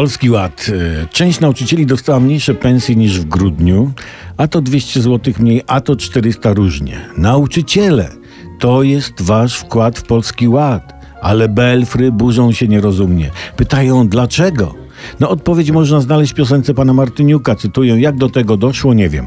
Polski 0.00 0.30
Ład. 0.30 0.66
E, 1.02 1.06
Część 1.06 1.40
nauczycieli 1.40 1.86
dostała 1.86 2.20
mniejsze 2.20 2.54
pensje 2.54 2.96
niż 2.96 3.20
w 3.20 3.24
grudniu, 3.24 3.90
a 4.36 4.48
to 4.48 4.60
200 4.60 5.00
zł 5.00 5.34
mniej, 5.38 5.62
a 5.66 5.80
to 5.80 5.96
400 5.96 6.52
różnie. 6.54 7.00
Nauczyciele, 7.16 8.08
to 8.58 8.82
jest 8.82 9.22
wasz 9.22 9.56
wkład 9.56 9.98
w 9.98 10.02
Polski 10.02 10.48
Ład. 10.48 10.92
Ale 11.22 11.48
belfry 11.48 12.12
burzą 12.12 12.52
się 12.52 12.68
nierozumnie. 12.68 13.30
Pytają 13.56 14.08
dlaczego? 14.08 14.74
No 15.20 15.30
odpowiedź 15.30 15.70
można 15.70 16.00
znaleźć 16.00 16.32
w 16.32 16.36
piosence 16.36 16.74
pana 16.74 16.92
Martyniuka. 16.92 17.54
Cytuję, 17.54 18.00
jak 18.00 18.16
do 18.16 18.28
tego 18.28 18.56
doszło, 18.56 18.94
nie 18.94 19.08
wiem. 19.08 19.26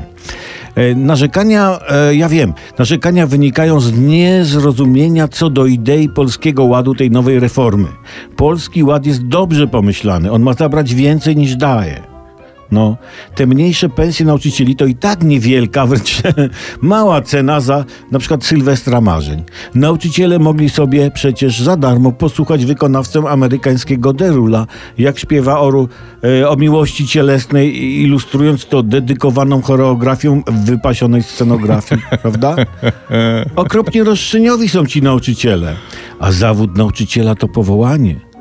E, 0.76 0.95
Narzekania, 0.95 1.80
e, 1.90 2.16
ja 2.16 2.30
wiem, 2.30 2.54
narzekania 2.80 3.27
wynikają 3.27 3.80
z 3.80 3.98
niezrozumienia 3.98 5.27
co 5.27 5.50
do 5.50 5.66
idei 5.66 6.09
Polskiego 6.09 6.64
Ładu, 6.64 6.95
tej 6.95 7.12
nowej 7.12 7.40
reformy. 7.40 7.88
Polski 8.36 8.84
Ład 8.84 9.05
jest 9.05 9.28
dobrze 9.28 9.67
pomyślany, 9.67 10.31
on 10.31 10.41
ma 10.41 10.54
zabrać 10.54 10.94
więcej 10.94 11.36
niż 11.36 11.55
daje. 11.55 12.12
No, 12.73 12.98
te 13.36 13.48
mniejsze 13.48 13.89
pensje 13.89 14.25
nauczycieli 14.25 14.75
to 14.75 14.86
i 14.86 14.95
tak 14.95 15.23
niewielka, 15.23 15.86
wręcz 15.88 16.22
mała 16.81 17.22
cena 17.22 17.59
za 17.59 17.86
na 18.11 18.20
przykład 18.20 18.45
Sylwestra 18.45 19.02
Marzeń. 19.02 19.44
Nauczyciele 19.75 20.39
mogli 20.39 20.70
sobie 20.70 21.11
przecież 21.11 21.59
za 21.59 21.78
darmo 21.78 22.11
posłuchać 22.11 22.66
wykonawcę 22.66 23.20
amerykańskiego 23.30 24.14
Derula, 24.14 24.67
jak 24.98 25.20
śpiewa 25.20 25.59
o, 25.59 25.88
e, 26.23 26.50
o 26.50 26.56
miłości 26.56 27.08
cielesnej, 27.08 27.83
ilustrując 28.02 28.66
to 28.66 28.83
dedykowaną 28.83 29.61
choreografią 29.61 30.42
w 30.48 30.66
wypasionej 30.66 31.23
scenografii, 31.23 32.02
prawda? 32.22 32.55
Okropnie 33.55 34.03
roszczeniowi 34.03 34.70
są 34.70 34.86
ci 34.86 35.02
nauczyciele, 35.02 35.76
a 36.20 36.31
zawód 36.31 36.78
nauczyciela 36.78 37.36
to 37.36 37.48
powołanie. 37.48 38.33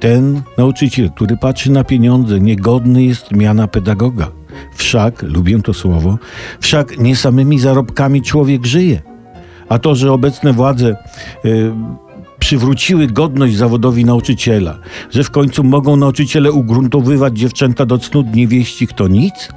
Ten 0.00 0.42
nauczyciel, 0.58 1.10
który 1.10 1.36
patrzy 1.36 1.70
na 1.70 1.84
pieniądze, 1.84 2.40
niegodny 2.40 3.04
jest 3.04 3.32
miana 3.32 3.68
pedagoga. 3.68 4.30
Wszak, 4.74 5.22
lubię 5.22 5.62
to 5.62 5.74
słowo, 5.74 6.18
wszak 6.60 6.98
nie 6.98 7.16
samymi 7.16 7.58
zarobkami 7.58 8.22
człowiek 8.22 8.66
żyje. 8.66 9.02
A 9.68 9.78
to, 9.78 9.94
że 9.94 10.12
obecne 10.12 10.52
władze 10.52 10.96
y, 11.44 11.72
przywróciły 12.38 13.06
godność 13.06 13.56
zawodowi 13.56 14.04
nauczyciela, 14.04 14.78
że 15.10 15.24
w 15.24 15.30
końcu 15.30 15.64
mogą 15.64 15.96
nauczyciele 15.96 16.52
ugruntowywać 16.52 17.38
dziewczęta 17.38 17.86
do 17.86 17.98
cnót 17.98 18.34
niewieścich, 18.34 18.92
to 18.92 19.08
nic? 19.08 19.48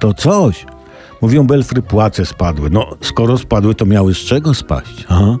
To 0.00 0.14
coś. 0.14 0.66
Mówią 1.20 1.46
Belfry, 1.46 1.82
płace 1.82 2.26
spadły. 2.26 2.70
No, 2.70 2.86
skoro 3.00 3.38
spadły, 3.38 3.74
to 3.74 3.86
miały 3.86 4.14
z 4.14 4.18
czego 4.18 4.54
spaść. 4.54 5.04
Aha. 5.08 5.36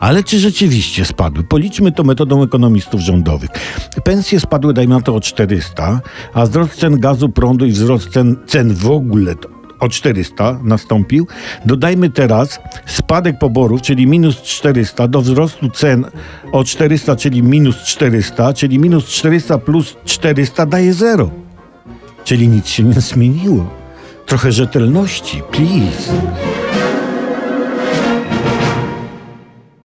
Ale 0.00 0.24
czy 0.24 0.38
rzeczywiście 0.38 1.04
spadły? 1.04 1.44
Policzmy 1.44 1.92
to 1.92 2.04
metodą 2.04 2.42
ekonomistów 2.42 3.00
rządowych. 3.00 3.50
Pensje 4.04 4.40
spadły, 4.40 4.74
dajmy 4.74 4.94
na 4.94 5.00
to, 5.00 5.14
o 5.14 5.20
400, 5.20 6.00
a 6.34 6.46
wzrost 6.46 6.74
cen 6.74 7.00
gazu, 7.00 7.28
prądu 7.28 7.66
i 7.66 7.70
wzrost 7.70 8.08
cen, 8.08 8.36
cen 8.46 8.74
w 8.74 8.90
ogóle 8.90 9.34
o 9.80 9.88
400 9.88 10.58
nastąpił. 10.64 11.26
Dodajmy 11.64 12.10
teraz 12.10 12.60
spadek 12.86 13.38
poborów, 13.38 13.82
czyli 13.82 14.06
minus 14.06 14.42
400, 14.42 15.08
do 15.08 15.20
wzrostu 15.20 15.70
cen 15.70 16.04
o 16.52 16.64
400, 16.64 17.16
czyli 17.16 17.42
minus 17.42 17.76
400, 17.76 18.52
czyli 18.52 18.78
minus 18.78 19.04
400 19.04 19.58
plus 19.58 19.96
400 20.04 20.66
daje 20.66 20.94
0. 20.94 21.30
Czyli 22.24 22.48
nic 22.48 22.68
się 22.68 22.82
nie 22.82 23.00
zmieniło. 23.00 23.79
Trochę 24.30 24.52
rzetelności, 24.52 25.42
please. 25.52 26.12